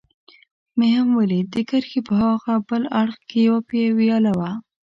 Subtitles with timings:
[0.77, 3.59] مې هم ولید، د کرښې په هاغه بل اړخ کې یوه
[3.99, 4.51] ویاله وه.